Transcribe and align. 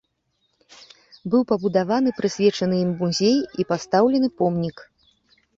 Быў 1.33 1.41
пабудаваны 1.51 2.09
прысвечаны 2.21 2.75
ім 2.87 2.91
музей 3.03 3.37
і 3.63 3.67
пастаўлены 3.73 4.27
помнік. 4.41 4.77